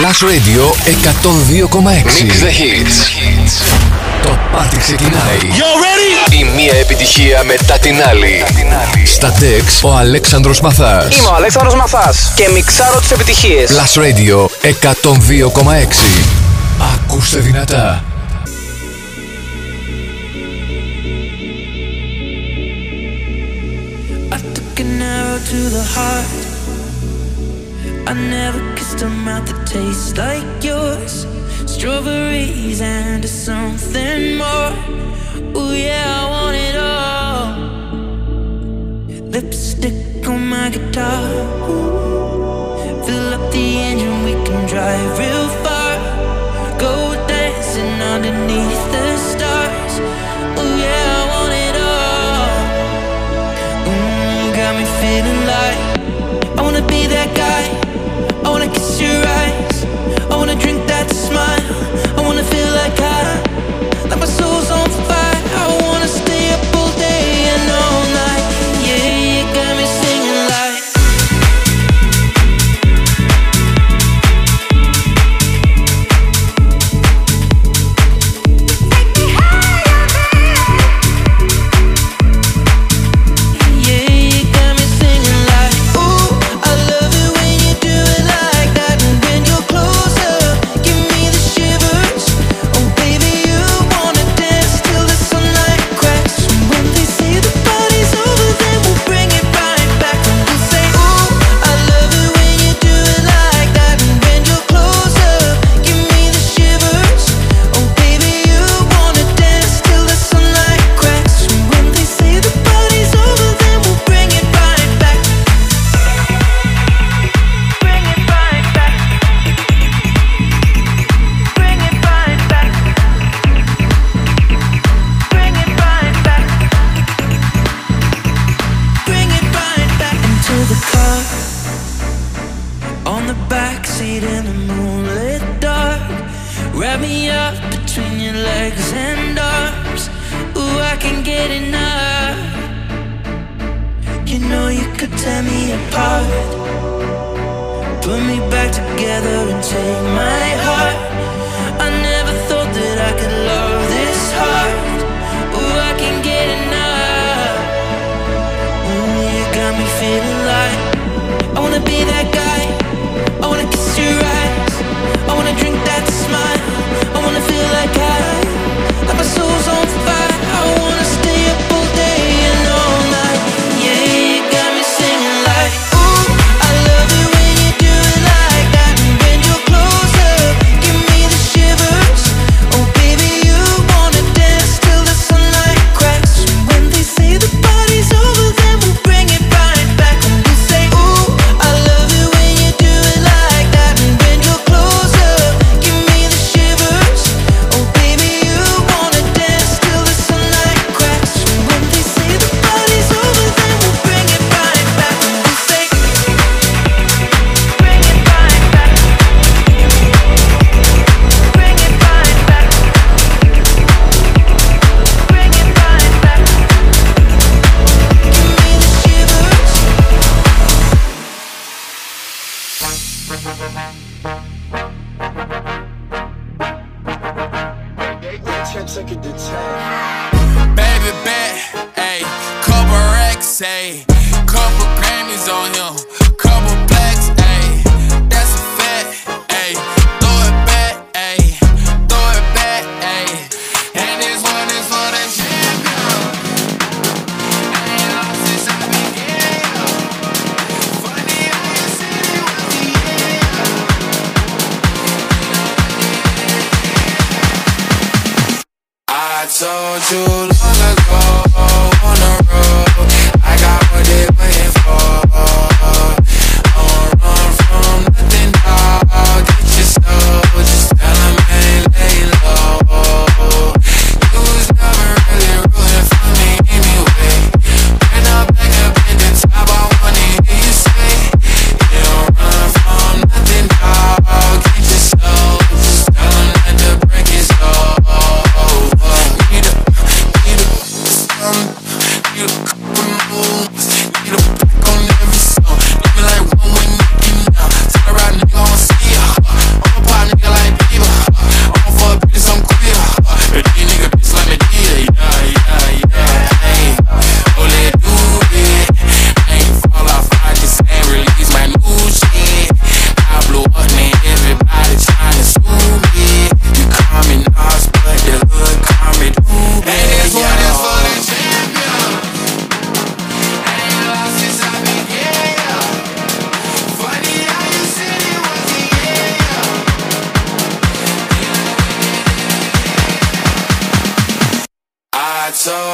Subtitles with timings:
[0.00, 2.24] Plus Radio 102,6.
[2.24, 2.96] Mix the hits.
[4.22, 5.38] Το πάρτι ξεκινάει.
[5.42, 6.32] You ready?
[6.32, 8.44] Η μία επιτυχία μετά την άλλη.
[9.06, 11.16] Στα τεξ ο Αλέξανδρος Μαθάς.
[11.16, 13.70] Είμαι ο Αλέξανδρος Μαθάς και μιξάρω τις επιτυχίες.
[13.70, 16.22] Plus Radio 102,6.
[16.94, 18.04] Ακούστε δυνατά.
[25.50, 26.40] To the heart.
[28.10, 31.26] I never kissed a mouth that taste like yours.
[31.64, 34.72] Strawberries and something more.
[35.54, 37.46] Oh yeah, I want it all.
[39.30, 41.28] Lipstick on my guitar.
[43.06, 45.92] Fill up the engine, we can drive real far.
[46.84, 46.94] Go
[47.28, 49.94] dancing underneath the stars.
[50.60, 52.50] Oh yeah, I want it all.
[53.88, 55.80] Mm, Got me feeling like
[56.58, 57.62] I wanna be that guy.
[58.44, 59.39] I wanna kiss your eyes
[60.50, 61.59] wanna drink that smile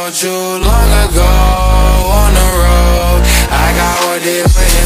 [0.06, 1.32] wrote you long ago
[2.14, 3.20] on the road.
[3.50, 4.85] I got what they waiting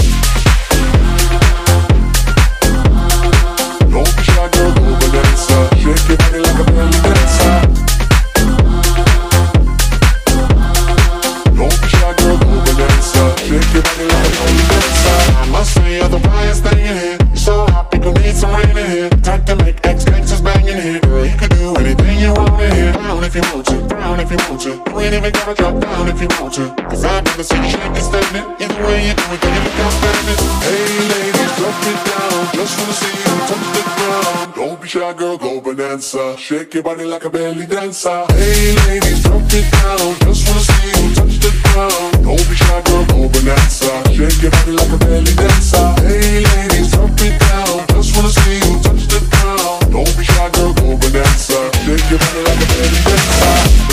[24.33, 24.91] If you want to.
[24.91, 26.73] You ain't even gotta drop down if you want to.
[26.89, 28.45] Cause I've never seen you shaking standing.
[28.59, 30.39] Either way you do it, girl, you look outstanding.
[30.63, 32.39] Hey, ladies, drop it down.
[32.55, 34.53] Just wanna see you touch the ground.
[34.55, 36.37] Don't be shy, girl, go bonanza.
[36.37, 38.25] Shake your body like a belly dancer.
[38.31, 40.15] Hey, ladies, drop it down.
[40.23, 42.23] Just wanna see you touch the ground.
[42.23, 43.91] Don't be shy, girl, go bonanza.
[44.15, 45.87] Shake your body like a belly dancer.
[46.07, 47.87] Hey, ladies, drop it down.
[47.95, 49.91] Just wanna see you touch the ground.
[49.91, 51.59] Don't be shy, girl, go bonanza.
[51.83, 53.90] Shake your body like a belly dancer.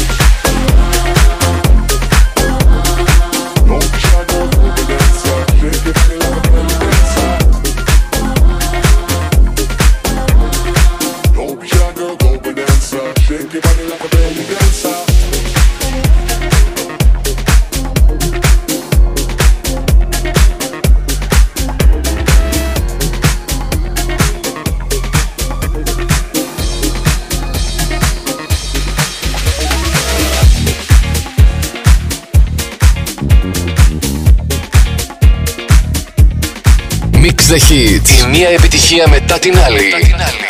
[37.48, 38.24] Mix the Hits.
[38.24, 39.92] Η μία επιτυχία μετά την άλλη.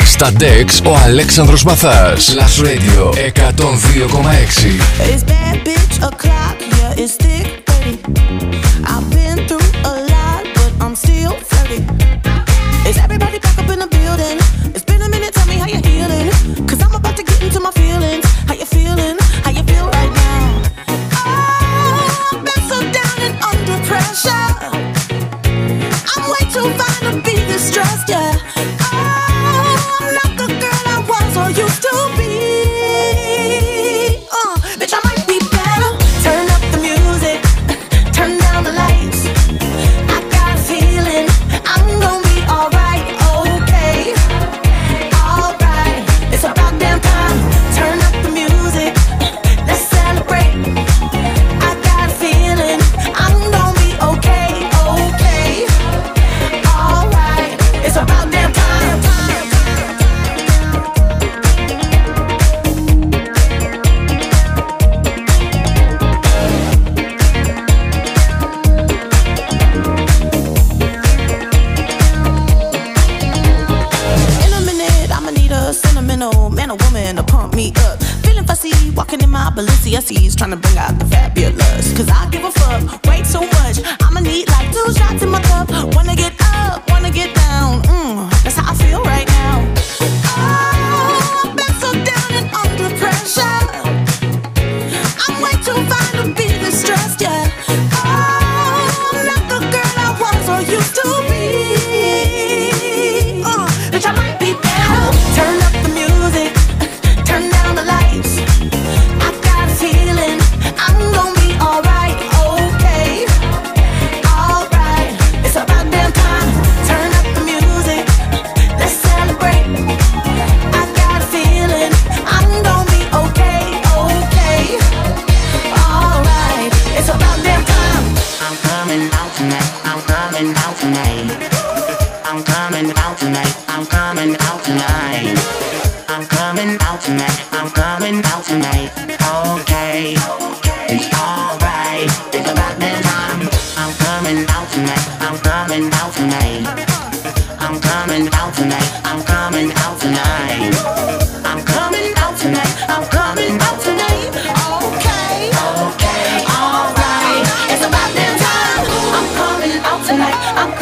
[0.05, 2.35] Στα Dex ο Αλέξανδρος Μαθάς.
[2.37, 4.81] Last Radio 102,6.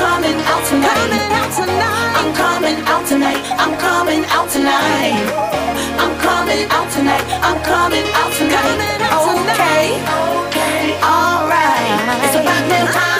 [0.06, 1.10] coming out tonight.
[2.18, 3.42] I'm coming out tonight.
[3.62, 5.16] I'm coming out tonight.
[6.02, 7.24] I'm coming out tonight.
[7.48, 8.76] I'm coming out tonight.
[9.50, 9.84] Okay.
[10.46, 10.82] Okay.
[11.02, 12.24] All right.
[12.24, 12.62] It's about
[12.94, 13.15] time.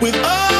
[0.00, 0.53] with us.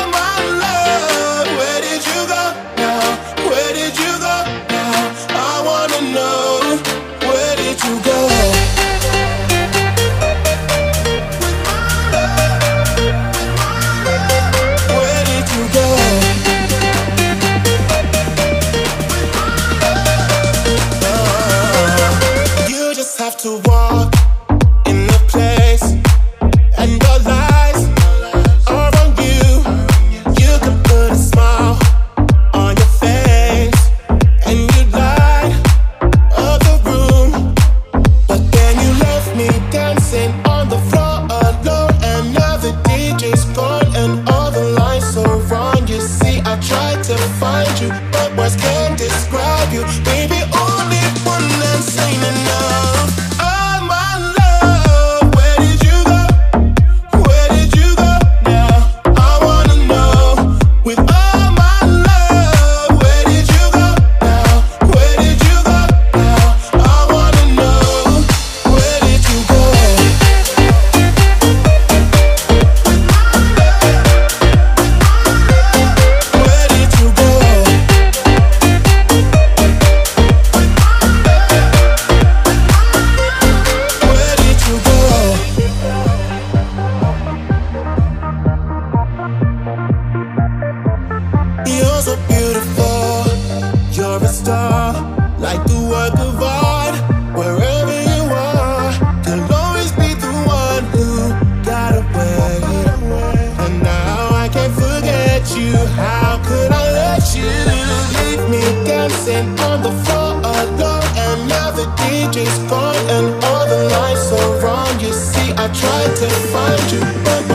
[112.24, 114.98] DJ's gone and all the lies are on.
[114.98, 117.00] You see, I tried to find you,
[117.48, 117.53] but.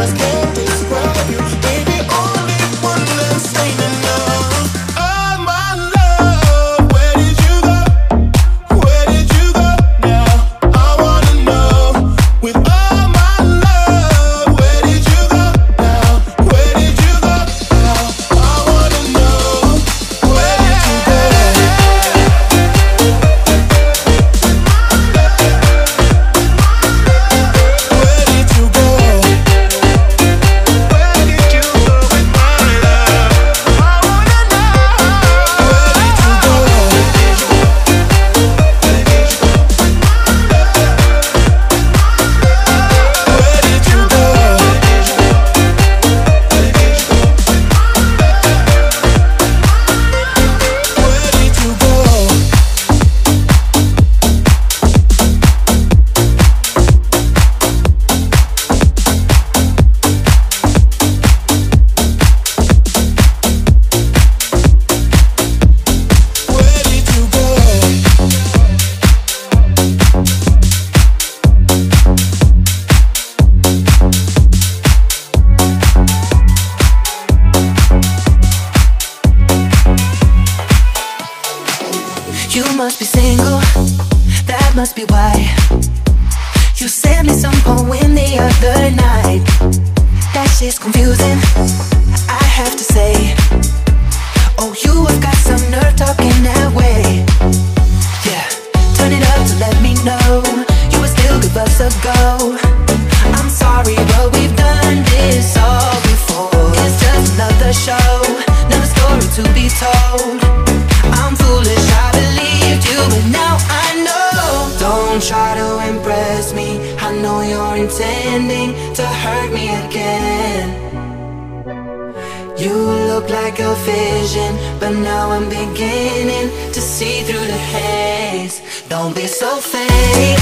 [123.59, 128.61] like a vision, but now I'm beginning to see through the haze.
[128.87, 130.39] Don't be so fake.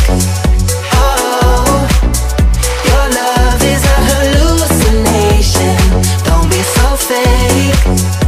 [0.93, 1.87] Oh,
[2.85, 5.77] your love is a hallucination.
[6.25, 8.26] Don't be so fake.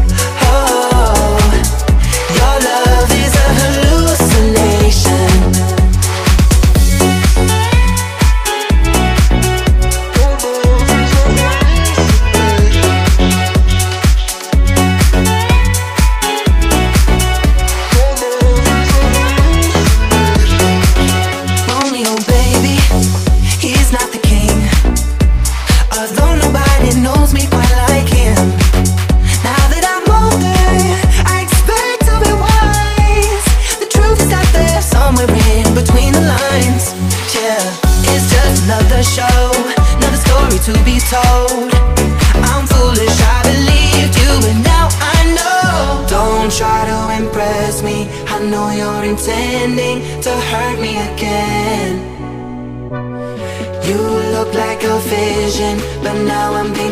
[55.60, 56.88] but now I'm being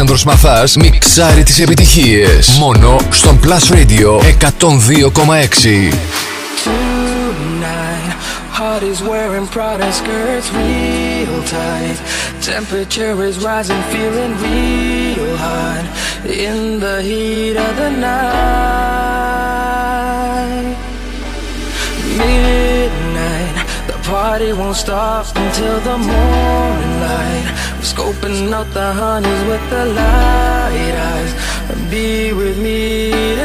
[0.00, 2.56] Αλέξανδρος Μαθάς μιξάρει τις επιτυχίες.
[2.58, 5.92] Μόνο στον Plus Radio 102,6.
[8.58, 11.98] Parties wearing Prada skirts real tight.
[12.52, 14.32] Temperature is rising, feeling
[23.90, 27.59] the party won't stop until the morning.
[27.82, 31.32] Scoping out the hunters with the light eyes.
[31.90, 33.39] Be with me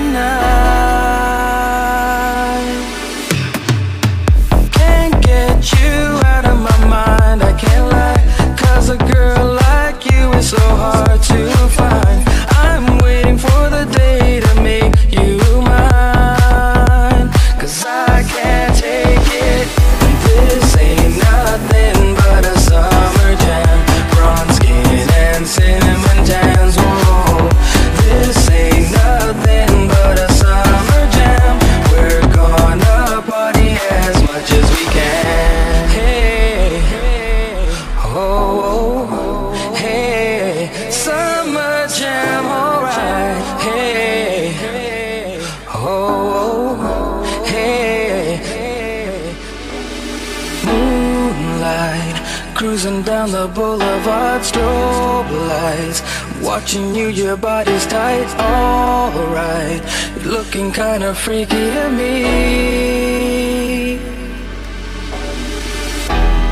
[56.66, 59.84] Watching you, your body's tight, alright.
[60.16, 62.16] You're looking kinda freaky to me.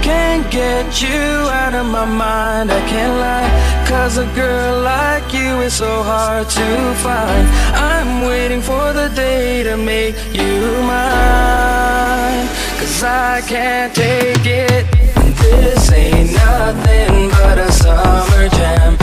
[0.03, 3.49] Can't get you out of my mind, I can't lie.
[3.87, 7.47] Cause a girl like you is so hard to find.
[7.73, 10.61] I'm waiting for the day to make you
[10.93, 12.47] mine.
[12.77, 14.85] Cause I can't take it.
[15.41, 19.02] This ain't nothing but a summer jam.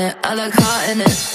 [0.00, 1.25] I look hot in it.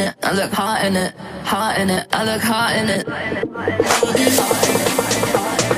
[0.00, 2.88] in it, I look hot in it, hot in it, I look hot in
[5.70, 5.77] it.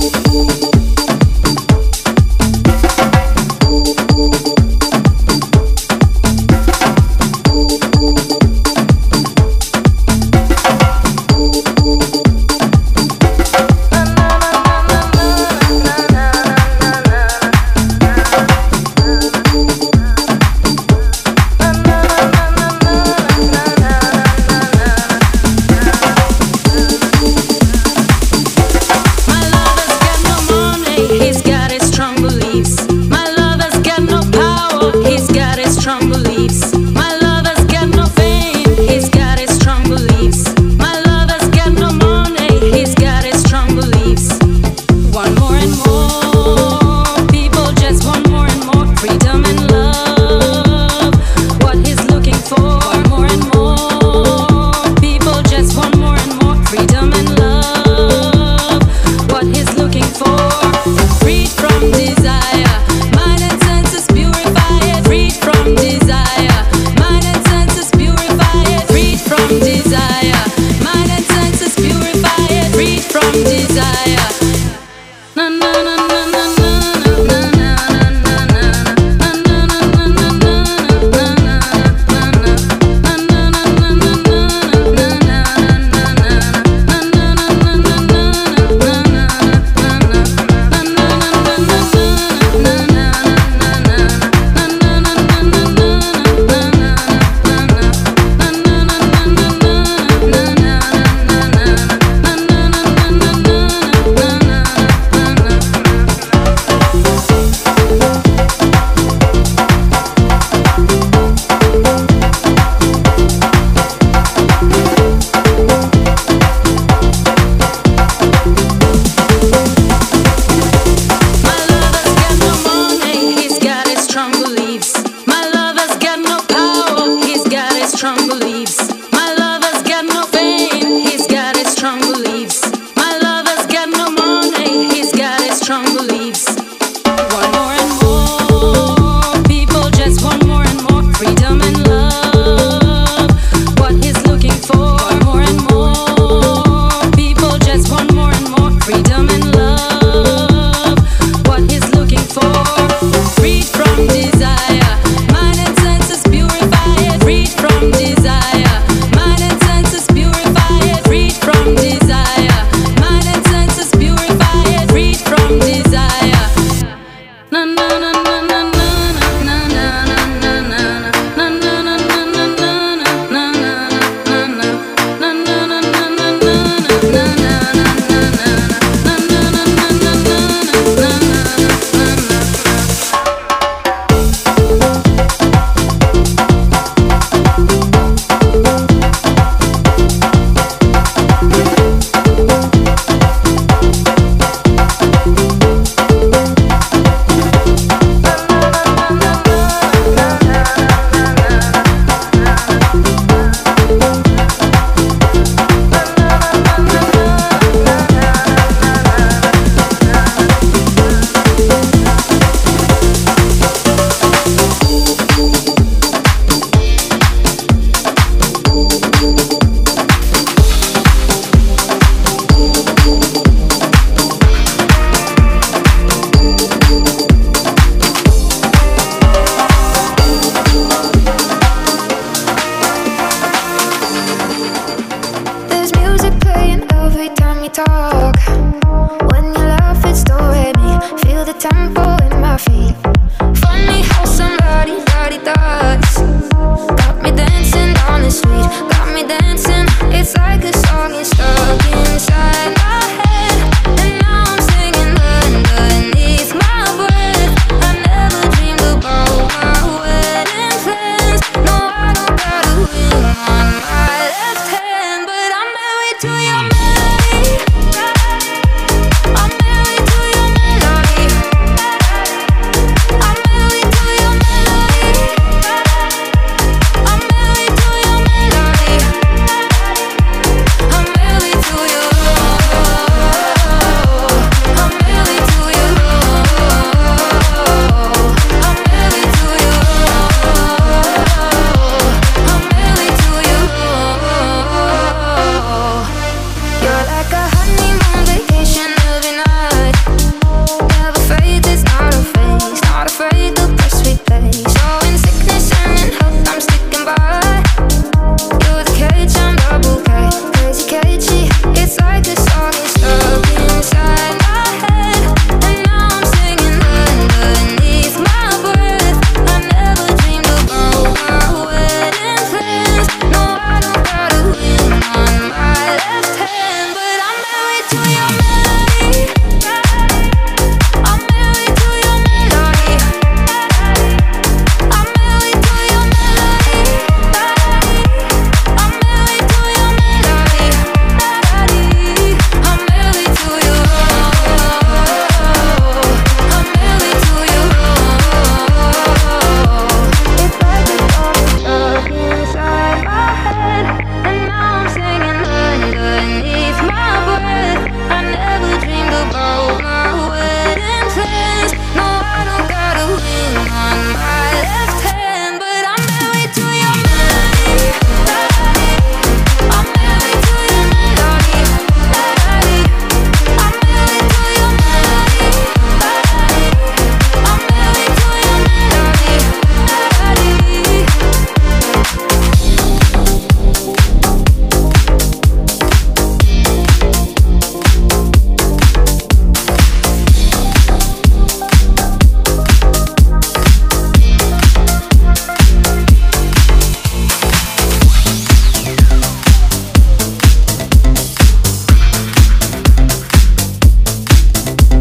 [73.33, 74.40] desire.